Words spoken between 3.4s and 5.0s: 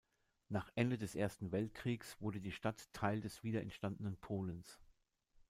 wieder entstandenen Polens.